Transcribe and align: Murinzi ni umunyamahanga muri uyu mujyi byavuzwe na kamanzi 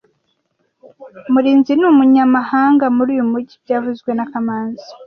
Murinzi 1.31 1.71
ni 1.75 1.85
umunyamahanga 1.91 2.85
muri 2.95 3.09
uyu 3.15 3.25
mujyi 3.31 3.55
byavuzwe 3.63 4.09
na 4.15 4.25
kamanzi 4.31 4.87